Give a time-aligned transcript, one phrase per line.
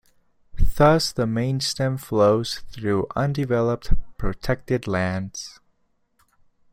[0.77, 5.59] Thus the mainstem flows through undeveloped, protected lands.